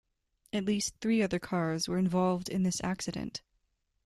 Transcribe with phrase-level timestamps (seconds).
[0.51, 3.43] At least three other cars were involved in this accident.